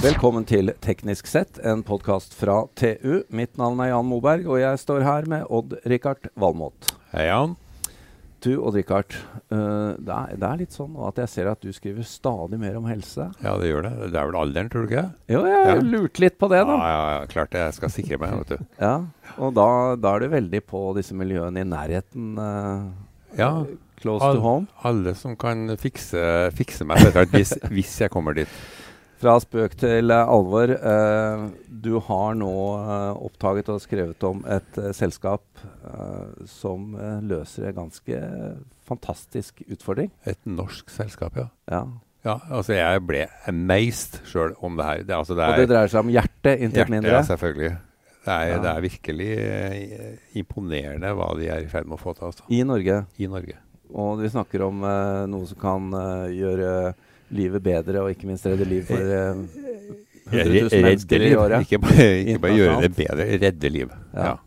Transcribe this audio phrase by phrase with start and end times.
[0.00, 3.18] Velkommen til Teknisk sett, en podkast fra TU.
[3.36, 6.88] Mitt navn er Jan Moberg, og jeg står her med Odd-Rikard Valmot.
[7.12, 7.52] Hei, Jan.
[8.40, 9.12] Du, Odd-Rikard.
[9.52, 12.88] Uh, det, det, er litt sånn at jeg ser at du skriver stadig mer om
[12.88, 13.28] helse.
[13.44, 13.92] Ja, det gjør det.
[14.06, 15.04] Det er vel alderen, tror du ikke?
[15.36, 15.76] Jo, jeg ja.
[15.84, 16.80] lurte litt på det, da.
[16.80, 17.66] Ja, ja, klart det.
[17.66, 18.66] Jeg skal sikre meg, vet du.
[18.80, 18.96] ja,
[19.36, 19.70] Og da,
[20.00, 22.32] da, er du veldig på disse miljøene i nærheten.
[22.40, 23.52] Uh, ja.
[24.00, 24.70] Close All, to home.
[24.80, 26.24] Alle som kan fikse,
[26.56, 27.04] fikse meg,
[27.36, 28.62] hvis, hvis jeg kommer dit.
[29.20, 30.70] Fra spøk til uh, alvor.
[30.80, 35.44] Uh, du har nå uh, oppdaget og skrevet om et selskap
[36.48, 36.94] som
[37.28, 38.20] løser en ganske
[38.88, 40.08] fantastisk utfordring.
[40.28, 41.50] Et norsk selskap, ja.
[41.68, 41.82] ja.
[42.24, 45.02] Ja, altså jeg ble amazed sjøl om det her.
[45.04, 47.12] Det, altså det er, og det dreier seg om hjertet, intet hjerte, mindre?
[47.12, 47.70] Ja, selvfølgelig.
[48.24, 48.62] Det er, ja.
[48.64, 49.30] det er virkelig
[50.40, 52.30] imponerende hva de er i ferd med å få til.
[52.30, 52.48] Altså.
[52.48, 53.02] I Norge?
[53.20, 53.60] I Norge.
[54.00, 54.84] Og vi snakker om
[55.32, 55.92] noe som kan
[56.32, 56.72] gjøre
[57.34, 59.42] livet bedre, og ikke minst redde liv for uh,
[60.30, 61.66] 100 000 mennesker i året.
[61.66, 63.98] Ikke bare, ikke bare gjøre det bedre, redde liv.
[64.14, 64.30] Ja.
[64.30, 64.38] ja.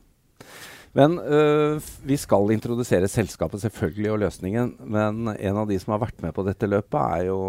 [0.93, 4.75] Men uh, vi skal introdusere selskapet selvfølgelig og løsningen.
[4.85, 7.39] Men en av de som har vært med på dette løpet, er jo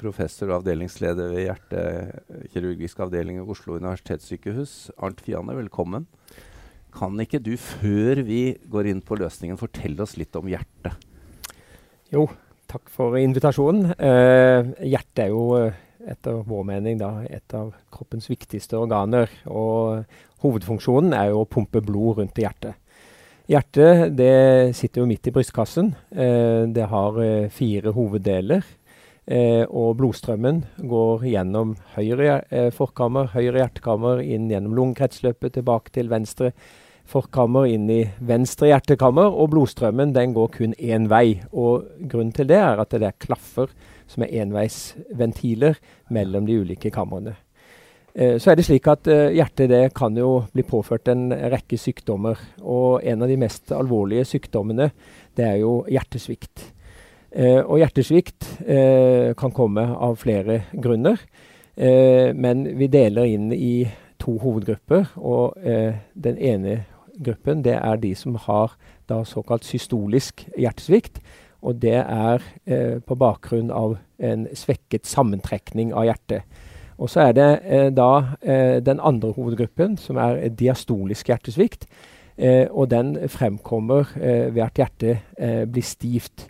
[0.00, 4.94] professor og avdelingsleder ved hjertekirurgisk avdeling ved Oslo universitetssykehus.
[4.96, 6.08] Arnt Fiane, velkommen.
[6.96, 10.96] Kan ikke du, før vi går inn på løsningen, fortelle oss litt om hjertet?
[12.08, 12.24] Jo,
[12.76, 13.94] Takk for invitasjonen.
[13.96, 15.76] Eh, hjertet er jo eh,
[16.12, 19.32] etter vår mening da, et av kroppens viktigste organer.
[19.48, 20.02] Og
[20.44, 22.76] hovedfunksjonen er jo å pumpe blod rundt i hjertet.
[23.48, 25.94] Hjertet det sitter jo midt i brystkassen.
[26.12, 28.68] Eh, det har eh, fire hoveddeler.
[29.24, 36.12] Eh, og blodstrømmen går gjennom høyre eh, forkammer, høyre hjertekammer, inn gjennom lungekretsløpet, tilbake til
[36.12, 36.52] venstre
[37.06, 41.40] forkammer inn i venstre hjertekammer, og blodstrømmen den går kun én vei.
[41.52, 43.72] Og Grunnen til det er at det er klaffer
[44.06, 45.78] som er enveisventiler
[46.14, 47.36] mellom de ulike kamrene.
[48.16, 51.76] Eh, så er det slik at eh, Hjertet det kan jo bli påført en rekke
[51.76, 52.38] sykdommer.
[52.62, 54.90] og En av de mest alvorlige sykdommene
[55.36, 56.70] det er jo hjertesvikt.
[57.36, 58.48] Eh, og Hjertesvikt
[59.36, 61.20] kan komme av flere grunner.
[61.76, 63.84] Men vi deler inn i
[64.16, 65.10] to hovedgrupper.
[65.20, 66.86] og Den ene
[67.24, 68.76] gruppen, det er de som har
[69.08, 71.20] da såkalt systolisk hjertesvikt.
[71.62, 76.42] Og det er eh, på bakgrunn av en svekket sammentrekning av hjertet.
[76.98, 81.88] Og så er det eh, da eh, den andre hovedgruppen, som er diastolisk hjertesvikt.
[82.38, 86.48] Eh, og den fremkommer eh, ved at hjertet eh, blir stivt.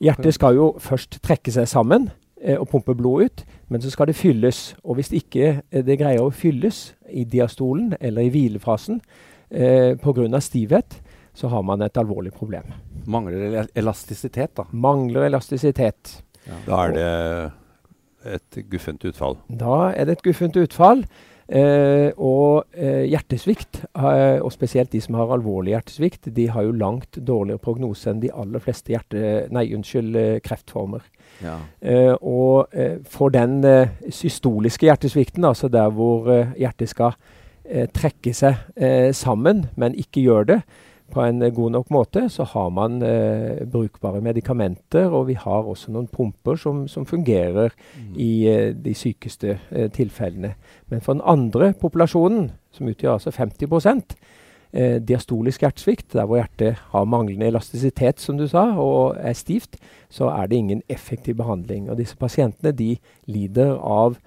[0.00, 4.16] Hjertet skal jo først trekke seg sammen og pumpe blod ut, men så skal det
[4.16, 4.74] fylles.
[4.80, 9.02] Og hvis ikke det greier å fylles i diastolen eller i hvilefasen,
[9.50, 10.40] eh, pga.
[10.40, 11.00] stivhet,
[11.34, 12.64] så har man et alvorlig problem.
[13.06, 14.64] Mangler elastisitet, da?
[14.72, 16.22] Mangler elastisitet.
[16.46, 16.58] Ja.
[16.66, 19.36] Da er det et guffent utfall?
[19.48, 21.04] Da er det et guffent utfall.
[21.50, 26.76] Eh, og eh, hjertesvikt, eh, og spesielt de som har alvorlig hjertesvikt, de har jo
[26.78, 31.02] langt dårligere prognose enn de aller fleste hjerte, nei, unnskyld, eh, kreftformer.
[31.42, 31.56] Ja.
[31.82, 33.64] Eh, og eh, for den
[34.14, 37.18] systoliske hjertesvikten, altså der hvor hjertet skal
[37.94, 40.60] trekke seg eh, sammen, men ikke gjør det
[41.10, 45.10] på en god nok måte, så har man eh, brukbare medikamenter.
[45.10, 48.12] Og vi har også noen pumper som, som fungerer mm.
[48.16, 50.54] i eh, de sykeste eh, tilfellene.
[50.90, 53.66] Men for den andre populasjonen, som utgjør altså 50
[54.72, 59.80] eh, diastolisk hjertesvikt, der hvor hjertet har manglende elastisitet, som du sa, og er stivt,
[60.10, 61.90] så er det ingen effektiv behandling.
[61.90, 64.18] Og disse pasientene de lider av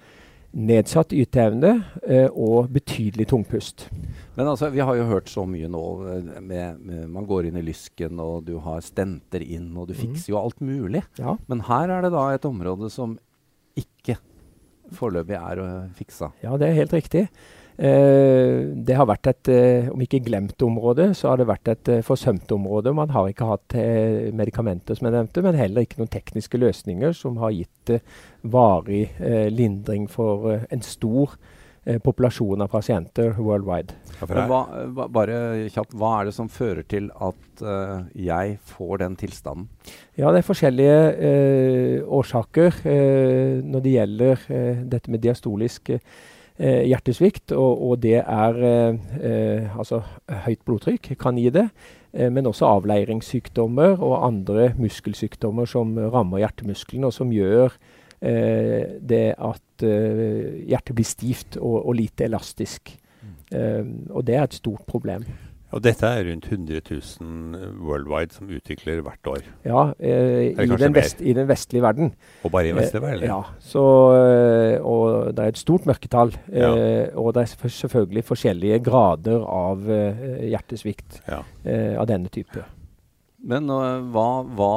[0.54, 1.72] nedsatt yteevne
[2.06, 3.88] eh, og betydelig tungpust.
[4.36, 5.82] Men altså, vi har jo hørt så mye nå.
[6.10, 9.96] Eh, med, med, man går inn i lysken, og du har stenter inn, og du
[9.96, 10.00] mhm.
[10.02, 11.04] fikser jo alt mulig.
[11.18, 11.36] Ja.
[11.50, 13.18] Men her er det da et område som
[13.78, 14.18] ikke
[14.94, 16.30] foreløpig er uh, fiksa.
[16.44, 17.26] Ja, det er helt riktig.
[17.74, 21.88] Eh, det har vært et, eh, om ikke glemt område, så har det vært et
[21.88, 22.94] eh, forsømt område.
[22.94, 23.74] Man har ikke hatt
[24.34, 27.98] medikamenter, som jeg nevnte, men heller ikke noen tekniske løsninger som har gitt
[28.44, 29.10] varig
[29.50, 31.34] lindring for en stor
[32.00, 33.92] populasjon av pasienter worldwide.
[34.24, 34.62] Hva,
[35.12, 37.64] bare kjapt, hva er det som fører til at
[38.16, 39.68] jeg får den tilstanden?
[40.16, 44.46] Ja, Det er forskjellige eh, årsaker eh, når det gjelder
[44.88, 46.00] dette med diastolisk eh,
[46.62, 50.02] hjertesvikt, og, og, det er eh, eh, altså
[50.46, 51.66] høyt blodtrykk kan gi det.
[52.14, 57.74] Eh, men også avleiringssykdommer og andre muskelsykdommer som rammer hjertemuskelen, og som gjør
[58.22, 62.94] eh, det at hjertet blir stivt og, og lite elastisk.
[63.54, 64.10] Mm.
[64.10, 65.24] og det er et stort problem.
[65.74, 69.46] Og dette er rundt 100 000 worldwide som utvikler hvert år.
[69.66, 72.12] Ja, eh, i, den vest, i, den vestlige verden.
[72.46, 73.24] Og bare i vestlige verden?
[73.26, 73.40] Eh, ja.
[73.58, 73.82] Så,
[74.14, 76.30] eh, og det er et stort mørketall.
[76.52, 76.68] Ja.
[76.70, 81.40] Eh, og det er selvfølgelig forskjellige grader av eh, hjertesvikt ja.
[81.66, 82.62] eh, av denne type.
[83.44, 84.76] Men hva, hva,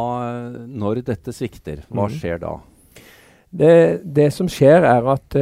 [0.65, 2.15] når dette svikter, hva mm.
[2.17, 2.55] skjer da?
[3.47, 5.38] Det, det, som skjer, er at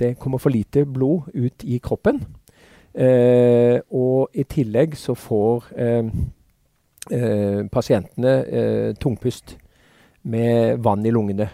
[0.00, 2.18] det kommer for lite blod ut i kroppen.
[2.94, 6.14] Eh, og i tillegg så får eh,
[7.10, 9.56] eh, pasientene tungpust
[10.24, 11.50] med vann i lungene.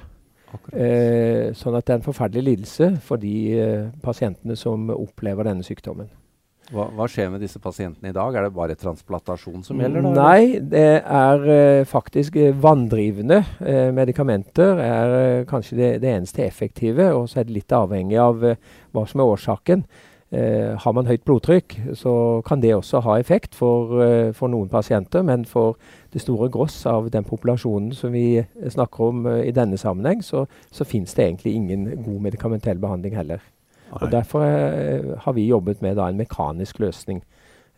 [0.74, 5.66] Eh, sånn at det er en forferdelig lidelse for de eh, pasientene som opplever denne
[5.66, 6.10] sykdommen.
[6.70, 8.34] Hva, hva, skjer med disse pasientene i dag?
[8.34, 10.04] Er det bare transplantasjon som gjelder?
[10.06, 13.40] Da, Nei, det er eh, faktisk vanndrivende
[13.94, 14.78] medikamenter.
[14.84, 17.10] er kanskje det, det, eneste effektive.
[17.16, 19.82] Og så er det litt avhengig av hva som er årsaken.
[20.30, 22.12] Eh, har man høyt blodtrykk, så
[22.46, 25.24] kan det også ha effekt for, eh, for, noen pasienter.
[25.26, 25.76] Men for
[26.12, 30.46] det store gross av den populasjonen som vi snakker om eh, i denne sammenheng, så,
[30.70, 33.42] så finnes det egentlig ingen god medikamentell behandling heller.
[33.90, 33.98] Nei.
[34.04, 37.24] Og Derfor eh, har vi jobbet med da, en mekanisk løsning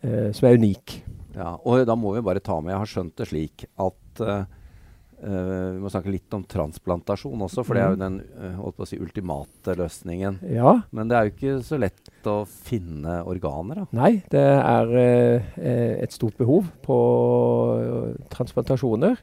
[0.03, 0.99] eh, som er unik.
[1.33, 4.45] Ja, og da må vi bare ta med, Jeg har skjønt det slik at uh,
[5.23, 8.03] Uh, vi må snakke litt om transplantasjon også, for det er jo mm.
[8.03, 10.41] den uh, si, ultimate løsningen.
[10.51, 10.81] Ja.
[10.91, 13.85] Men det er jo ikke så lett å finne organer?
[13.85, 13.87] da?
[13.95, 15.55] Nei, det er uh,
[16.03, 16.99] et stort behov på
[18.35, 19.23] transplantasjoner.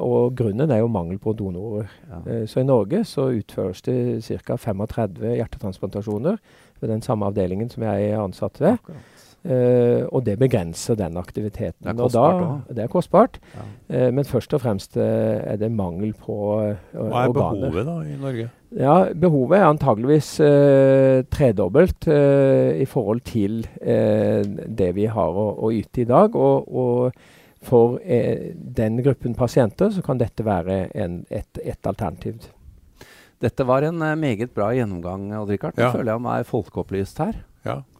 [0.00, 1.92] og grunnen er jo mangel på donorer.
[2.10, 2.46] Ja.
[2.50, 4.56] så i Norge så utføres det ca.
[4.56, 6.40] 35 hjertetransplantasjoner
[6.80, 8.80] ved den samme avdelingen som jeg er ansatt ved.
[8.80, 9.33] Akkurat.
[9.44, 11.84] Uh, og det begrenser den aktiviteten.
[11.84, 13.34] Det er kostbart Da, Det er kostbart.
[13.52, 13.64] Ja.
[13.92, 16.78] Uh, men først og fremst uh, er det mangel på organer.
[16.94, 17.60] Hva er organer.
[17.60, 18.48] behovet da i Norge?
[18.74, 20.28] Ja, Behovet er antageligvis
[21.30, 26.34] tredobbelt i forhold til det vi har å, å, yte i dag.
[26.34, 32.48] Og, og for den gruppen pasienter så kan dette være en, et, et alternativ.
[33.38, 35.78] Dette var en meget bra gjennomgang, Odd Rikard.
[35.78, 35.94] Nå ja.
[35.94, 37.44] føler jeg meg folkeopplyst her.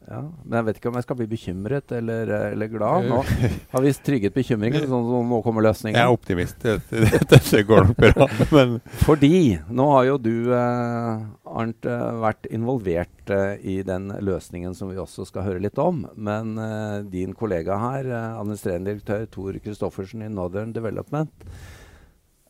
[0.05, 0.19] Ja.
[0.45, 3.07] Men jeg vet ikke om jeg skal bli bekymret eller, eller glad.
[3.09, 5.97] Nå har vi trygget bekymringen, sånn som nå kommer løsningen.
[5.97, 6.67] Jeg er optimist.
[7.33, 8.27] Dette går nok bra.
[8.53, 8.75] Men
[9.05, 9.33] Fordi
[9.73, 11.25] nå har jo du, eh,
[11.55, 16.05] Arnt, eh, vært involvert eh, i den løsningen som vi også skal høre litt om.
[16.17, 21.33] Men eh, din kollega her, eh, administrerende direktør Tor Christoffersen i Northern Development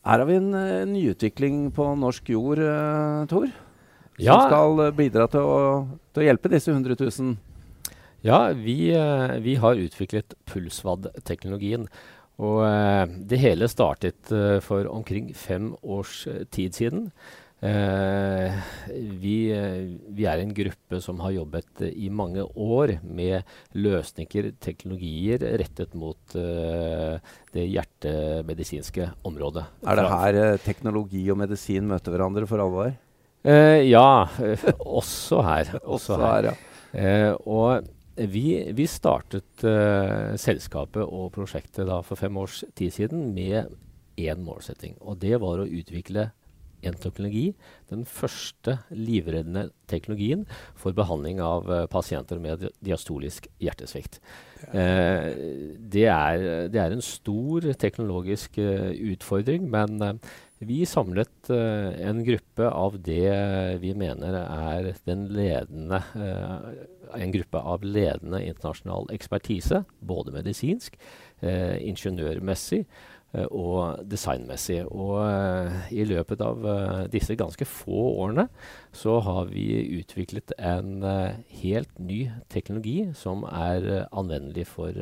[0.05, 0.51] Her har vi en
[0.91, 2.61] nyutvikling på norsk jord,
[3.31, 3.47] Tor?
[4.19, 4.35] Ja.
[4.35, 5.61] som skal eh, bidra til å,
[6.15, 7.37] til å, hjelpe disse 100 000?
[8.25, 11.89] Ja, vi, eh, vi har utviklet pulsvadd-teknologien.
[12.43, 14.35] Og eh, det hele startet
[14.67, 16.25] for omkring fem års
[16.55, 17.09] tid siden.
[17.65, 25.95] Vi, vi, er en gruppe som har jobbet i mange år med løsninger, teknologier rettet
[25.97, 29.65] mot det hjertemedisinske området.
[29.81, 32.93] Er det her teknologi og medisin møter hverandre for alvor?
[33.45, 34.25] Uh, ja,
[35.01, 35.75] også her.
[35.83, 36.55] Også her, ja.
[36.97, 39.65] eh, og vi, vi startet
[40.39, 43.75] selskapet og prosjektet da for fem års tid siden med
[44.17, 44.95] én målsetting.
[45.03, 46.29] Og det var å utvikle
[46.85, 47.55] en teknologi,
[47.91, 50.45] den første livreddende teknologien
[50.79, 54.21] for behandling av pasienter med diastolisk hjertesvikt.
[54.65, 60.21] Det er, det, er, en stor teknologisk utfordring, men
[60.67, 63.31] vi samlet uh, en gruppe av det
[63.83, 66.75] vi mener er den ledende uh,
[67.15, 70.97] En gruppe av ledende internasjonal ekspertise, både medisinsk,
[71.45, 72.85] uh, ingeniørmessig
[73.51, 74.85] og designmessig.
[74.95, 76.69] Og i løpet av
[77.11, 78.45] disse ganske få årene
[78.95, 79.65] så har vi
[79.99, 81.03] utviklet en
[81.65, 84.95] helt ny teknologi som er anvendelig for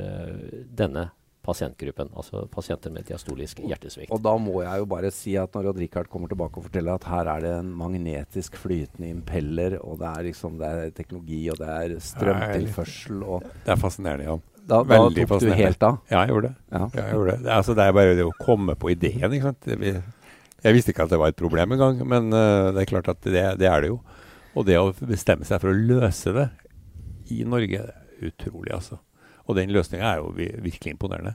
[0.81, 1.11] denne
[1.43, 2.13] pasientgruppen.
[2.19, 4.13] Altså pasienter med diastolisk hjertesvikt.
[4.15, 6.97] Og da må jeg jo bare si at når Odd Rikard kommer tilbake og forteller
[6.97, 11.43] at her er det en magnetisk flytende impeller, og det er liksom det er teknologi,
[11.53, 14.49] og det er strømtilførsel og Det er fascinerende, Jan.
[14.63, 15.99] Da, da tok du helt av?
[16.07, 16.57] Ja, jeg gjorde det.
[16.71, 16.83] Ja.
[16.83, 17.55] Ja, jeg gjorde det.
[17.59, 19.71] Altså, det er bare det å komme på ideen, ikke sant.
[20.63, 23.19] Jeg visste ikke at det var et problem engang, men uh, det er klart at
[23.27, 23.99] det, det, er det jo.
[24.55, 26.47] Og det å bestemme seg for å løse det
[27.35, 29.01] i Norge, det er utrolig, altså.
[29.47, 31.35] Og den løsninga er jo virkelig imponerende.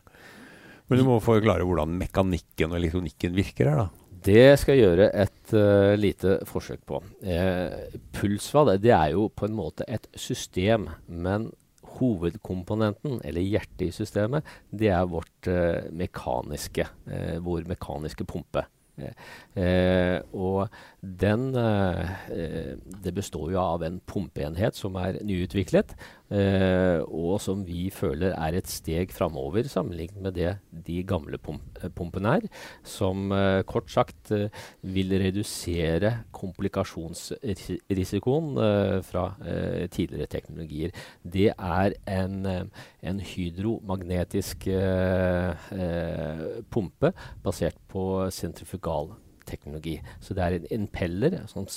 [0.87, 3.87] Men du må forklare hvordan mekanikken og elektronikken virker her, da.
[4.27, 6.99] Det skal jeg gjøre et uh, lite forsøk på.
[7.21, 11.51] Eh, Pulsvad det er jo på en måte et system, men
[11.97, 18.65] hovedkomponenten, eller hjertet i systemet, det er vårt uh, mekaniske, uh, vår mekaniske pumpe.
[18.97, 22.71] Eh, og den eh,
[23.03, 25.93] Det består jo av en pumpeenhet som er nyutviklet.
[26.27, 30.57] Eh, og som vi føler er et steg framover sammenlignet med det
[30.87, 32.47] de gamle eh, pumpene er.
[32.83, 34.49] Som eh, kort sagt eh,
[34.83, 39.35] vil redusere komplikasjonsrisikoen eh, fra
[39.93, 40.91] tidligere teknologier.
[41.23, 42.47] Det er en,
[43.01, 44.67] en hydromagnetisk
[46.73, 47.11] pumpe
[47.43, 50.01] basert på sentrifugalteknologi.
[50.21, 51.67] Så det er en impeller som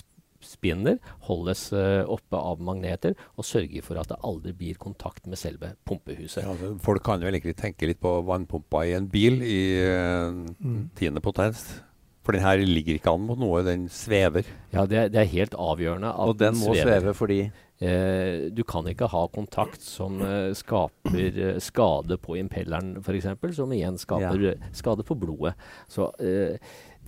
[0.44, 5.40] spinner, holdes uh, oppe av magneter og sørger for at det aldri blir kontakt med
[5.40, 6.42] selve pumpehuset.
[6.44, 10.32] Ja, altså, folk kan vel egentlig tenke litt på vannpumpa i en bil i uh,
[10.32, 10.82] mm.
[10.98, 11.68] tiende potens.
[12.20, 14.44] For den her ligger ikke an mot noe, den svever.
[14.74, 17.00] Ja, det, det er helt avgjørende at og den, den må svever.
[17.00, 17.40] sveve fordi
[17.80, 23.72] Eh, du kan ikke ha kontakt som eh, skaper eh, skade på impelleren f.eks., som
[23.72, 24.52] igjen skaper ja.
[24.76, 25.54] skade på blodet.
[25.88, 26.10] Så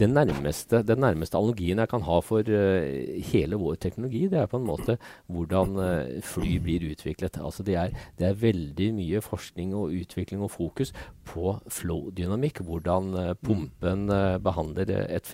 [0.02, 4.50] den nærmeste, den nærmeste analogien jeg kan ha for uh, hele vår teknologi, det er
[4.50, 4.98] på en måte
[5.30, 7.38] hvordan uh, fly blir utviklet.
[7.38, 10.92] Altså det, er, det er, veldig mye forskning og utvikling og fokus
[11.28, 12.62] på flow-dynamikk.
[12.66, 14.08] Hvordan uh, pumpen
[14.42, 15.28] behandler et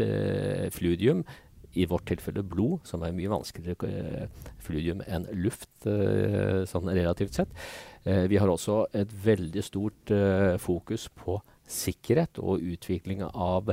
[0.74, 1.24] fluidium
[1.78, 4.26] i vårt tilfelle blod, som er mye vanskeligere
[4.64, 7.52] fluidium enn luft, sånn relativt sett.
[8.04, 10.12] vi har også et veldig stort
[10.64, 11.36] fokus på
[11.68, 13.72] sikkerhet og utvikling av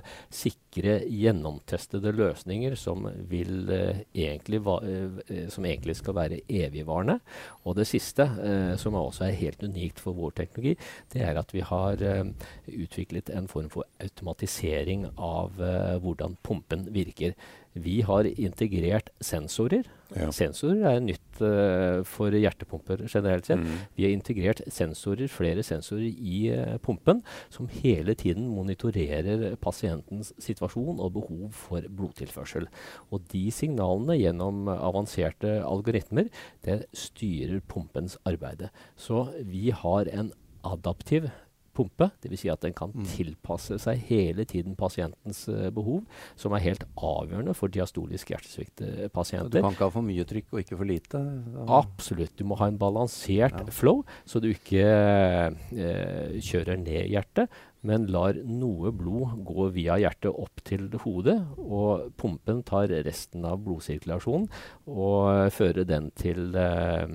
[0.75, 7.19] sikre, gjennomtestede løsninger som, vil, eh, egentlig, eh, som egentlig skal være evigvarende.
[7.65, 10.77] Og det siste, eh, som også er helt unikt for vår teknologi,
[11.13, 12.25] det er at vi har eh,
[12.67, 17.33] utviklet en form for automatisering av eh, hvordan pumpen virker.
[17.75, 19.83] Vi har integrert sensorer.
[20.15, 20.29] Ja.
[20.31, 23.59] Sensorer er nytt uh, for hjertepumper generelt sett.
[23.59, 23.81] Mm.
[23.97, 27.19] Vi har integrert sensorer, flere sensorer i uh, pumpen
[27.51, 32.67] som hele tiden monitorerer pasientens situasjon og behov for blodtilførsel.
[33.11, 36.31] Og de signalene gjennom avanserte algoritmer
[36.65, 38.69] det styrer pumpens arbeid.
[38.95, 40.31] Så vi har en
[40.65, 41.29] adaptiv
[41.75, 42.07] pumpe.
[42.23, 42.39] Dvs.
[42.45, 43.05] Si at den kan mm.
[43.11, 46.03] tilpasse seg hele tiden pasientens uh, behov,
[46.39, 49.51] som er helt avgjørende for diastolisk hjertesviktpasienter.
[49.51, 51.21] Du kan ikke ha for mye trykk og ikke for lite?
[51.21, 51.67] Da.
[51.81, 52.35] Absolutt.
[52.39, 53.67] Du må ha en balansert ja.
[53.75, 60.31] flow, så du ikke uh, kjører ned hjertet, men lar noe blod gå via hjertet
[60.31, 64.47] opp til hodet, og pumpen tar resten av blodsirkulasjonen
[64.91, 67.05] og fører den til eh,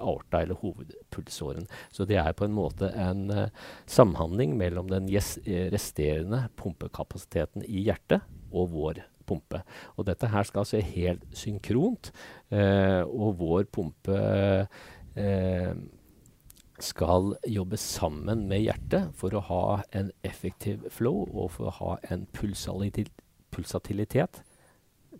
[0.00, 1.68] aorta, eller hovedpulsåren.
[1.92, 8.24] Så det er på en måte en eh, samhandling mellom den resterende pumpekapasiteten i hjertet
[8.52, 9.62] og vår pumpe.
[9.96, 12.12] Og dette her skal se helt synkront,
[12.50, 14.20] eh, og vår pumpe
[15.16, 15.72] eh,
[16.82, 19.64] skal jobbe sammen med hjertet for å ha
[19.96, 24.42] en effektiv flow og for å ha en pulsatilitet.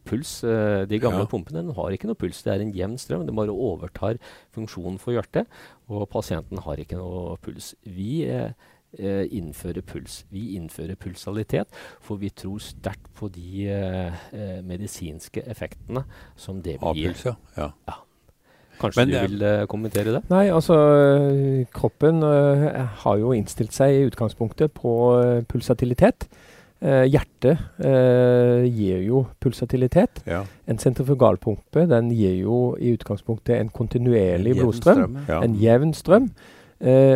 [0.07, 1.31] Puls, uh, De gamle ja.
[1.31, 3.27] pumpene har ikke noe puls, det er en jevn strøm.
[3.27, 4.21] Det bare overtar
[4.55, 5.51] funksjonen for hjertet,
[5.91, 7.73] og pasienten har ikke noe puls.
[7.83, 10.21] Vi eh, innfører puls.
[10.31, 11.73] Vi innfører pulsalitet,
[12.05, 16.05] for vi tror sterkt på de eh, medisinske effektene
[16.39, 17.09] som det vil gi.
[17.09, 17.71] Av puls, ja.
[17.89, 18.03] ja.
[18.87, 20.23] Kanskje Men, du vil uh, kommentere det?
[20.31, 20.77] Nei, altså
[21.75, 26.29] kroppen uh, har jo innstilt seg i utgangspunktet på uh, pulsatilitet.
[26.87, 27.57] hjertet
[28.69, 30.21] gir jo pulsatilitet.
[30.29, 30.43] Ja.
[30.69, 35.01] En sentrifugalpumpe den gir jo i utgangspunktet en kontinuerlig en blodstrøm.
[35.01, 35.39] Strøm, ja.
[35.43, 36.29] En jevn strøm.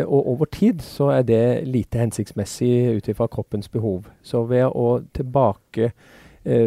[0.06, 4.08] og over tid så er det lite hensiktsmessig ut ifra kroppens behov.
[4.22, 5.92] Så ved å tilbake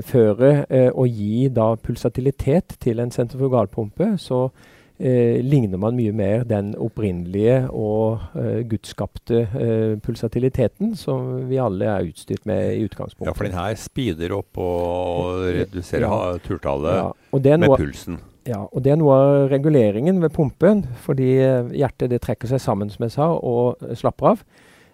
[0.06, 0.54] føre
[0.94, 4.52] og gi da pulsatilitet til en sentrifugalpumpe, så
[4.98, 11.90] eh, ligner man mye mer den opprinnelige og eh, gudsskapte eh, pulsatiliteten som vi alle
[11.90, 13.32] er utstyrt med i utgangspunktet.
[13.32, 16.22] Ja, for den her speeder opp og reduserer ja.
[16.46, 18.22] turtallet ja, med pulsen.
[18.44, 22.60] Ja, og det er noe av reguleringen ved pumpen, fordi eh, hjertet det trekker seg
[22.60, 24.46] sammen, som jeg sa, og slapper av.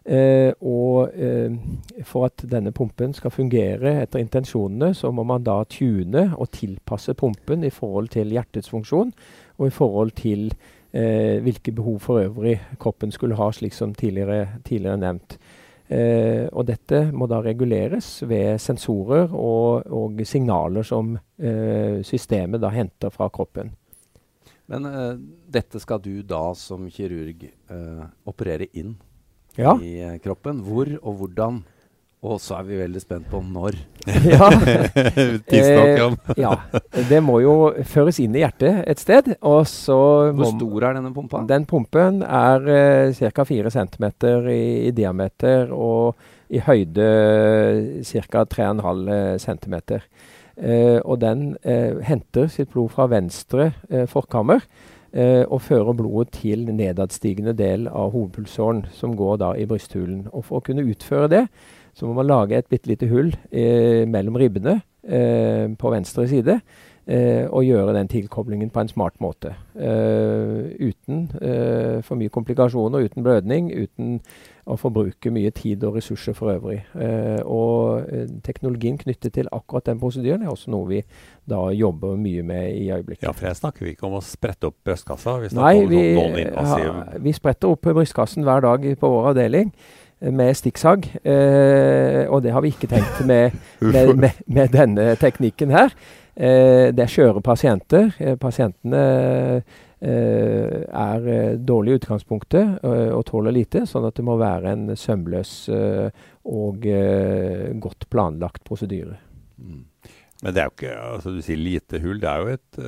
[0.10, 1.53] Eh, og eh,
[2.08, 7.13] for at denne pumpen skal fungere etter intensjonene, så må man da tune og tilpasse
[7.18, 9.12] pumpen i forhold til hjertets funksjon
[9.60, 10.48] og i forhold til
[10.96, 15.38] eh, hvilke behov for øvrig kroppen skulle ha, slik som tidligere, tidligere nevnt.
[15.89, 22.72] Eh, og dette må da reguleres ved sensorer og, og signaler som eh, systemet da
[22.74, 23.74] henter fra kroppen.
[24.70, 25.16] Men uh,
[25.50, 28.94] dette skal du da som kirurg uh, operere inn
[29.58, 29.74] ja.
[29.82, 30.62] i uh, kroppen.
[30.66, 31.63] Hvor og hvordan
[32.20, 33.78] og så er vi veldig spent på når.
[34.34, 34.50] ja.
[35.48, 36.02] eh,
[36.36, 36.52] ja.
[37.08, 37.54] Det må jo
[37.88, 39.30] føres inn i hjertet et sted.
[39.40, 40.00] Og så
[40.36, 41.46] Hvor stor er denne pumpa?
[41.48, 43.46] Den pumpen er eh, ca.
[43.48, 44.10] 4 cm
[44.52, 44.60] i,
[44.90, 46.20] i, diameter og
[46.52, 47.08] i høyde
[48.04, 48.44] ca.
[48.44, 49.80] 3,5 cm.
[50.60, 54.60] Eh, og den eh, henter sitt blod fra venstre eh, forkammer.
[55.14, 60.28] eh, og fører blodet til nedadstigende del av hovedpulsåren, som går da i brysthulen.
[60.34, 61.46] Og For å kunne utføre det,
[62.00, 66.60] så må man lage et bitte lite hull eh, mellom ribbene eh, på venstre side.
[67.10, 69.56] Eh, og gjøre den tilkoblingen på en smart måte.
[69.74, 74.20] Eh, uten eh, for mye komplikasjoner, uten blødning, uten
[74.70, 76.84] å forbruke mye tid og ressurser for øvrig.
[77.41, 78.06] og
[78.46, 81.00] teknologien knyttet til akkurat den prosedyren er også noe vi
[81.50, 83.24] da jobber mye med i øyeblikket.
[83.25, 85.39] Ja, for jeg snakker vi ikke om å sprette opp brystkassa?
[85.41, 89.74] Vi Nei, vi, ja, vi spretter opp brystkassen hver dag på vår avdeling
[90.22, 91.06] med stikksag.
[91.24, 93.56] Eh, og det har vi ikke tenkt med,
[93.94, 95.94] med, med, med denne teknikken her.
[96.40, 98.14] Eh, det er skjøre pasienter.
[98.24, 99.02] Eh, pasientene
[100.00, 105.52] eh, er dårlige i utgangspunktet og tåler lite, sånn at det må være en sømløs
[106.48, 106.88] og
[107.84, 109.18] godt planlagt prosedyre.
[109.60, 109.84] Mm.
[110.40, 112.22] Men det er jo ikke altså Du sier lite hull.
[112.24, 112.80] Det er jo et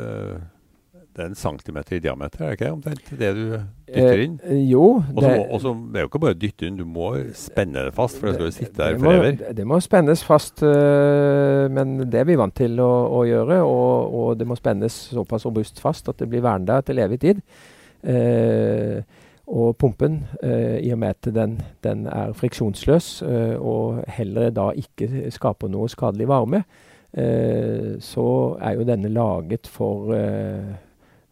[1.12, 3.41] det er en centimeter i diameter, er det ikke omtrent det du
[3.91, 4.36] dytter inn?
[4.48, 4.84] Eh, jo.
[5.12, 7.96] Også, det, også, det, er jo ikke bare å dytte inn, du må spenne det
[7.98, 9.34] fast, for det skal jo sitte der forever.
[9.41, 13.58] Det, det må spennes fast, øh, men det er vi vant til å, å gjøre.
[13.68, 17.41] Og, og, det må spennes såpass robust fast at det blir vernet til evig tid.
[18.08, 19.01] Eh,
[19.51, 23.10] og pumpen, eh, i og med at den, den er friksjonsløs
[23.60, 26.63] og heller da ikke skaper noe skadelig varme,
[27.12, 28.25] så
[28.63, 30.13] er jo denne laget for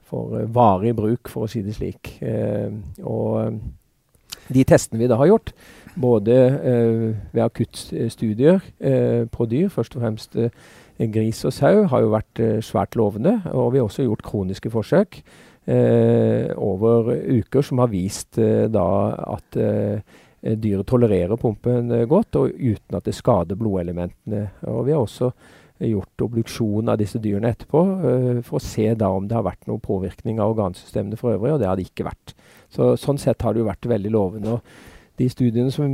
[0.09, 2.15] for eh, varig bruk, for å si det slik.
[2.25, 2.71] Eh,
[3.03, 3.59] og eh,
[4.49, 5.53] de testene vi da har gjort,
[5.99, 6.35] både
[7.33, 8.61] ved akuttstudier
[9.33, 10.37] på dyr, først og fremst
[11.11, 13.35] gris og sau, har jo vært svært lovende.
[13.51, 15.19] Og vi har også gjort kroniske forsøk
[15.67, 18.87] over uker som har vist da
[19.35, 24.45] at dyret tolererer pumpen godt, og uten at det skader blodelementene.
[24.71, 25.33] Og vi har også
[25.88, 29.67] gjort obduksjon av disse dyrene etterpå uh, for å se da om det har vært
[29.69, 32.36] noe påvirkning av organsystemene for øvrig, og det har det ikke vært.
[32.74, 34.57] Så, sånn sett har det jo vært veldig lovende.
[34.57, 35.88] og De studiene som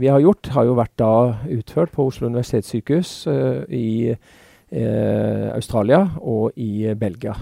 [0.00, 1.14] vi har gjort, har jo vært da
[1.56, 7.34] utført på Oslo universitetssykehus uh, i uh, Australia og i Belgia.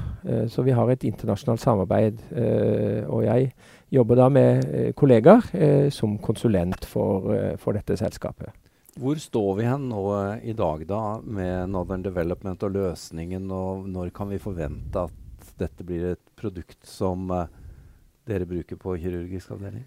[0.51, 2.19] så vi har et internasjonalt samarbeid,
[3.09, 3.53] og jeg
[3.91, 8.51] jobber da med kollegaer som konsulent for, for dette selskapet.
[9.01, 13.87] Hvor står vi hen nå eh, i dag da med Northern Development og løsningen, og
[13.89, 17.47] når kan vi forvente at dette blir et produkt som uh,
[18.29, 19.87] dere bruker på kirurgisk avdeling?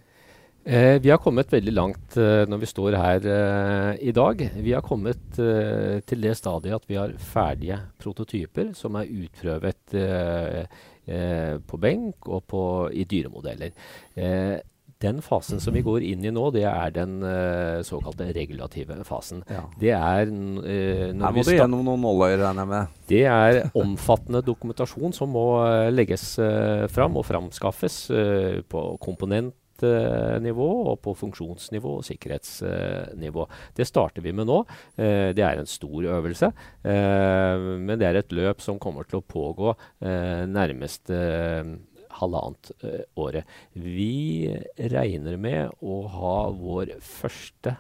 [0.64, 4.42] Eh, vi har kommet veldig langt uh, når vi står her uh, i dag.
[4.64, 9.98] Vi har kommet uh, til det stadiet at vi har ferdige prototyper som er utprøvet
[11.68, 12.62] på benk og på,
[12.96, 13.74] i dyremodeller.
[15.04, 19.44] Den fasen som vi går inn i nå, det er den uh, såkalte regulative fasen.
[19.52, 19.66] Ja.
[19.80, 23.02] Det er uh, Her må du gjennom noen nåløyer, regner jeg med.
[23.12, 28.00] Det er omfattende dokumentasjon som må uh, legges uh, fram og framskaffes
[28.70, 33.46] på komponentnivå og på funksjonsnivå og sikkerhetsnivå.
[33.76, 34.62] Det starter vi med nå.
[34.96, 36.50] det er en stor øvelse,
[36.84, 39.74] men det er et løp som kommer til å pågå
[40.54, 41.12] nærmest
[42.24, 43.50] halvannet uh, året.
[43.74, 47.78] Vi regner med å ha vår første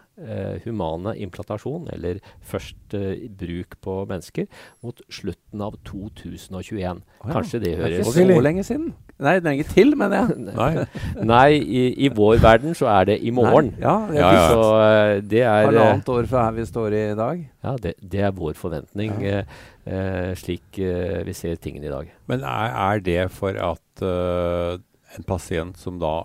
[0.64, 4.46] humane implantasjon, eller først uh, bruk på mennesker,
[4.86, 7.02] mot slutten av 2021.
[7.02, 7.32] Oh, ja.
[7.32, 8.94] Kanskje det høres Det er ikke så lenge siden.
[9.24, 10.54] Nei, lenge til, mener jeg.
[10.58, 10.86] Nei,
[11.24, 13.72] Nei i, i, vår verden så er det i morgen.
[13.78, 14.48] Nei, ja, ja, ja.
[14.50, 17.46] Så det er Halvannet år fra her vi står i dag.
[17.64, 19.16] Ja, det, det er vår forventning.
[19.24, 19.44] Ja.
[19.84, 22.12] Eh, slik eh, vi ser tingene i dag.
[22.32, 24.80] Men er, er det for at uh,
[25.18, 26.22] en pasient som da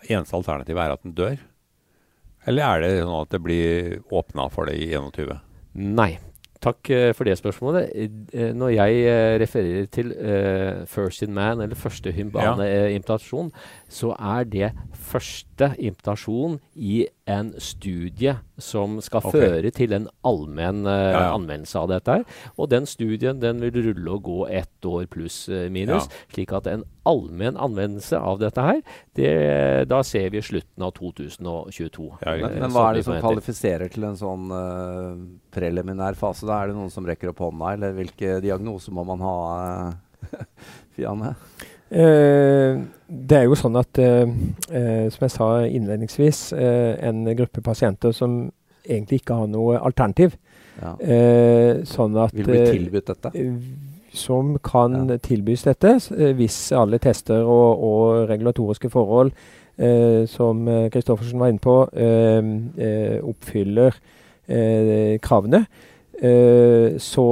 [0.00, 1.40] Eneste alternativet er at den dør?
[2.48, 5.38] Eller er det sånn at det blir åpna for det i 21?
[6.00, 6.12] Nei.
[6.60, 7.92] Takk uh, for det spørsmålet.
[8.34, 10.14] Uh, når jeg refererer til
[10.88, 13.68] first in man, eller første hymbaneimplantasjon, ja.
[13.88, 19.40] så er det første implantasjon i en studie som skal okay.
[19.40, 21.28] føre til en allmenn uh, ja, ja.
[21.34, 22.16] anvendelse av dette.
[22.18, 22.24] her.
[22.56, 26.08] Og den studien den vil rulle og gå ett år pluss uh, minus.
[26.08, 26.24] Ja.
[26.34, 28.82] Slik at en allmenn anvendelse av dette her,
[29.16, 29.30] det,
[29.90, 32.08] da ser vi slutten av 2022.
[32.26, 35.16] men, men hva er det som kvalifiserer til en sånn uh,
[35.54, 36.48] preliminær fase?
[36.48, 39.36] Da Er det noen som rekker opp hånda, eller hvilke diagnoser må man ha?
[40.96, 41.34] Fianne?
[41.90, 44.30] Eh, det er jo sånn at, eh,
[44.70, 48.52] eh, som jeg sa innledningsvis, en gruppe pasienter som
[48.86, 50.38] egentlig ikke har noe alternativ.
[50.80, 50.94] Ja.
[51.84, 53.32] sånn at Vil bli tilbudt dette?
[54.16, 55.18] som kan ja.
[55.22, 55.98] tilbys dette,
[56.34, 59.32] hvis alle tester og, og regulatoriske forhold,
[59.78, 63.94] eh, som Kristoffersen var inne på, eh, oppfyller
[64.48, 65.66] eh, kravene.
[67.00, 67.26] så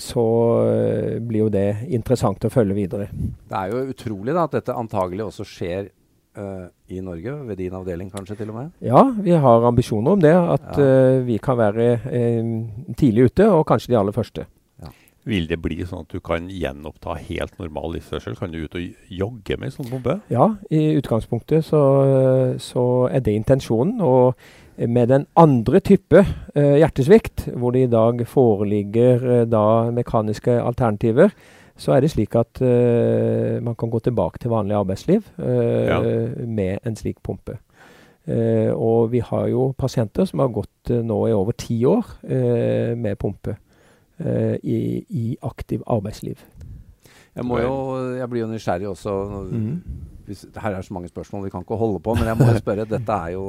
[0.00, 0.26] så
[0.64, 3.08] uh, blir jo det interessant å følge videre.
[3.12, 5.90] Det er jo utrolig da, at dette antagelig også skjer
[6.38, 8.72] uh, i Norge, ved din avdeling kanskje til og med?
[8.84, 10.32] Ja, vi har ambisjoner om det.
[10.32, 10.88] At ja.
[10.88, 11.92] uh, vi kan være
[12.96, 14.48] tidlig ute, og kanskje de aller første.
[15.22, 18.34] Vil det bli sånn at du kan gjenoppta helt normal livsførsel?
[18.34, 20.16] Kan du ut og jogge med en sånn bombe?
[20.34, 21.82] Ja, i utgangspunktet så,
[22.58, 24.00] så er det intensjonen.
[24.02, 24.34] Og
[24.76, 26.22] med den andre type
[26.54, 31.34] eh, hjertesvikt, hvor det i dag foreligger eh, da mekaniske alternativer,
[31.76, 35.98] så er det slik at eh, man kan gå tilbake til vanlig arbeidsliv ja.
[36.46, 37.58] med en slik pumpe.
[38.76, 42.06] og vi har jo pasienter som har gått nå i over ti år
[42.94, 43.56] med pumpe.
[44.24, 46.38] Eh, i, i, aktiv arbeidsliv.
[47.34, 47.76] Jeg, jo,
[48.14, 49.14] jeg, blir jo nysgjerrig også.
[49.50, 49.80] Mm.
[50.32, 52.16] Hvis, her er så mange spørsmål, vi kan ikke holde på.
[52.18, 52.88] Men jeg må jo spørre.
[52.88, 53.44] dette er jo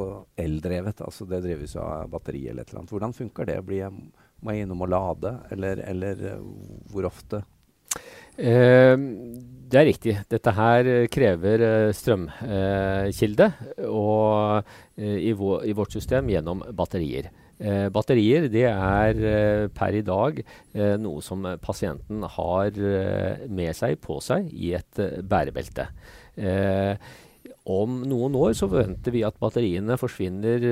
[0.46, 1.02] eldrevet.
[1.02, 2.93] altså Det drives jo av batteri eller et eller annet.
[2.96, 3.58] Hvordan funker det?
[3.65, 4.04] Blir jeg,
[4.43, 6.48] må jeg innom og lade, eller, eller eh,
[6.91, 7.43] hvor ofte?
[8.36, 8.98] Eh,
[9.74, 10.17] det er riktig.
[10.30, 13.48] Dette her krever uh, strømkilde.
[13.78, 14.67] Eh, og
[14.98, 17.32] eh, i, vår, i, vårt system gjennom batterier.
[17.63, 23.78] Eh, batterier det er eh, per i dag eh, noe som pasienten har eh, med
[23.78, 25.88] seg, på seg, i et eh, bærebelte.
[26.36, 26.96] Eh,
[27.69, 30.63] om noen år så forventer vi at batteriene forsvinner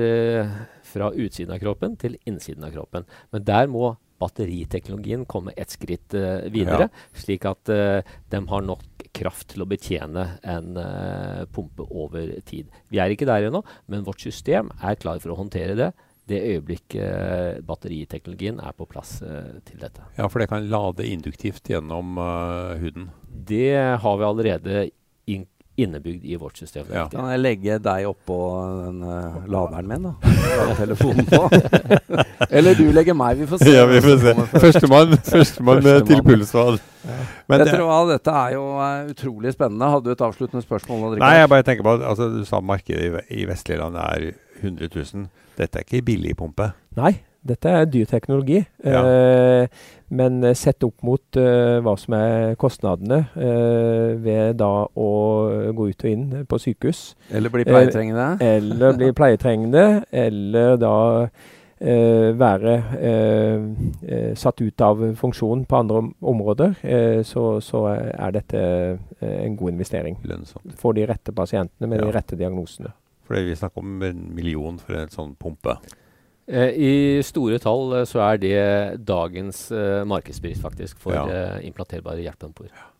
[0.84, 3.06] fra utsiden av kroppen til innsiden av kroppen.
[3.32, 6.12] Men der må batteriteknologien komme et skritt
[6.52, 7.16] videre, ja.
[7.16, 8.84] slik at de har nok
[9.16, 10.76] kraft til å betjene en
[11.56, 12.68] pumpe over tid.
[12.92, 15.90] Vi er ikke der ennå, men vårt system er klar for å håndtere det
[16.30, 20.04] det øyeblikket uh, batteriteknologien er på plass uh, til dette.
[20.18, 23.10] Ja, For det kan lade induktivt gjennom uh, huden?
[23.26, 24.84] Det har vi allerede
[25.76, 26.86] innebygd i vårt system.
[26.92, 27.06] Ja.
[27.08, 28.36] Kan jeg legge deg oppå
[28.82, 29.00] den
[29.54, 30.74] laderen min, da?
[30.76, 31.46] telefonen på?
[32.56, 33.72] Eller du legger meg, vi får se.
[33.72, 34.34] Ja, vi får se.
[34.52, 36.80] Førstemann første med til pulsvad.
[37.02, 37.18] Ja.
[37.50, 38.66] Men det, hva, dette er jo
[39.10, 39.88] utrolig spennende.
[39.90, 41.18] Hadde du et avsluttende spørsmål?
[41.18, 44.28] Nei, jeg bare tenker på at altså, Du sa markedet i, i vestlige land er
[44.60, 45.28] 100 000.
[45.58, 46.70] Dette er ikke billigpumpe?
[47.00, 48.60] Nei, dette er dyr teknologi.
[48.84, 49.02] Ja.
[49.02, 55.08] Eh, men sett opp mot eh, hva som er kostnadene eh, ved da å
[55.72, 57.00] gå ut og inn på sykehus.
[57.32, 58.28] Eller bli pleietrengende?
[58.38, 59.86] Eh, eller bli pleietrengende.
[60.12, 60.96] eller da
[61.80, 66.76] eh, være eh, satt ut av funksjon på andre områder,
[67.26, 68.60] så, så, er dette
[69.22, 70.20] en god investering.
[70.28, 70.76] Lønnsomt.
[70.78, 72.06] For de rette pasientene med ja.
[72.06, 72.92] de rette diagnosene.
[73.26, 75.78] For vi snakker om en million for en sånn pumpe.
[76.52, 78.56] Eh, I store tall eh, så er det
[79.08, 81.58] dagens eh, markedspris faktisk for ja.
[81.64, 82.68] implanterbare hjertepumper.
[82.68, 82.91] Ja.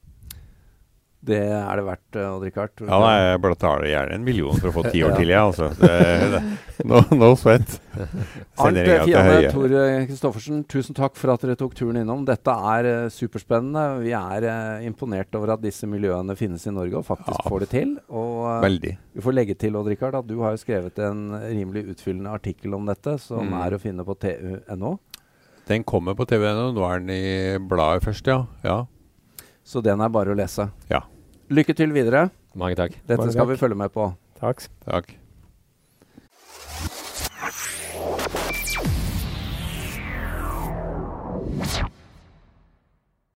[1.23, 2.73] Det er det verdt, uh, Odd Rikard?
[2.83, 5.39] Ja, nei, jeg betaler gjerne en million for å få ti år til, jeg.
[5.39, 5.69] Altså.
[5.79, 5.91] Det,
[6.33, 6.41] det,
[6.91, 7.77] no, no sweat.
[8.59, 9.75] Arnt Fiane Tor
[10.09, 12.25] Kristoffersen, tusen takk for at dere tok turen innom.
[12.27, 13.85] Dette er uh, superspennende.
[14.03, 17.65] Vi er uh, imponert over at disse miljøene finnes i Norge og faktisk ja, får
[17.67, 17.95] det til.
[18.11, 18.97] Og veldig.
[19.15, 22.75] vi får legge til Odd Rikard, at du har jo skrevet en rimelig utfyllende artikkel
[22.75, 23.57] om dette, som mm.
[23.63, 24.97] er å finne på tu.no.
[25.71, 26.73] Den kommer på tv.no.
[26.75, 27.25] Nå er den i
[27.71, 28.43] bladet først, ja.
[28.67, 28.81] ja.
[29.63, 30.67] Så den er bare å lese.
[30.91, 31.05] Ja.
[31.53, 32.31] Lykke til videre.
[32.57, 32.95] Mange takk.
[33.03, 33.51] Dette Mange skal takk.
[33.53, 34.13] vi følge med på.
[34.41, 34.65] Takk.
[34.87, 35.13] takk.
[35.13, 35.19] takk.